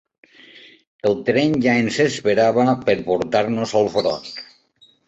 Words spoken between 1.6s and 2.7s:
ja ens esperava